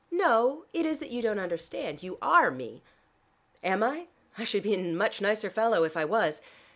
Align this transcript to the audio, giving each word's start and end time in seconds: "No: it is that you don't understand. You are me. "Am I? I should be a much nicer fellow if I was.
"No: 0.09 0.65
it 0.73 0.83
is 0.83 0.97
that 0.97 1.11
you 1.11 1.21
don't 1.21 1.37
understand. 1.37 2.01
You 2.01 2.17
are 2.23 2.49
me. 2.49 2.81
"Am 3.63 3.83
I? 3.83 4.07
I 4.35 4.43
should 4.45 4.63
be 4.63 4.73
a 4.73 4.79
much 4.91 5.21
nicer 5.21 5.51
fellow 5.51 5.83
if 5.83 5.95
I 5.95 6.05
was. 6.05 6.41